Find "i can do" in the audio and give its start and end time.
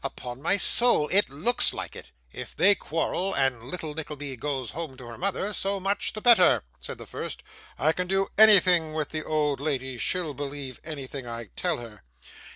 7.77-8.27